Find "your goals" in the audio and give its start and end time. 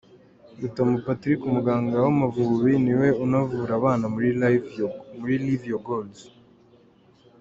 5.69-6.19